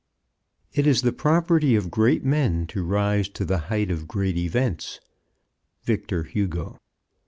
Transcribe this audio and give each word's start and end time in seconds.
It 0.73 0.87
is 0.87 1.03
the 1.03 1.11
property 1.13 1.75
of 1.75 1.91
great 1.91 2.25
men 2.25 2.65
to 2.69 2.83
rise 2.83 3.29
to 3.29 3.45
the 3.45 3.59
height 3.69 3.91
of 3.91 4.07
great 4.07 4.35
events. 4.35 4.99
_Victor 5.85 6.25
Hugo. 6.27 6.79